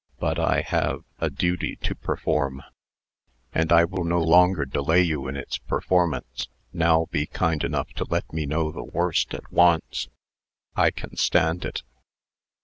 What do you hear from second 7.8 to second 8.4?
to let